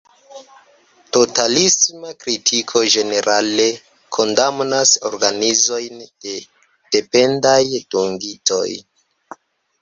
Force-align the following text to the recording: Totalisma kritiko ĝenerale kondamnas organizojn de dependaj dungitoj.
Totalisma 1.17 2.13
kritiko 2.23 2.81
ĝenerale 2.93 3.67
kondamnas 4.17 4.95
organizojn 5.11 6.01
de 6.07 6.35
dependaj 6.97 7.61
dungitoj. 7.77 8.67